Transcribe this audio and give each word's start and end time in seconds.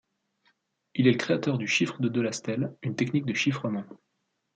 Il 0.95 1.05
est 1.05 1.11
le 1.11 1.17
créateur 1.19 1.59
du 1.59 1.67
Chiffre 1.67 2.01
de 2.01 2.09
Delastelle, 2.09 2.75
une 2.81 2.95
technique 2.95 3.27
de 3.27 3.35
chiffrement. 3.35 3.83